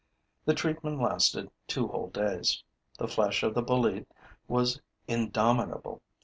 The 0.45 0.55
treatment 0.55 0.99
lasted 0.99 1.51
two 1.67 1.87
whole 1.89 2.09
days. 2.09 2.63
The 2.97 3.07
flesh 3.07 3.43
of 3.43 3.53
the 3.53 3.61
bolete 3.61 4.07
was 4.47 4.81
indomitable. 5.07 6.01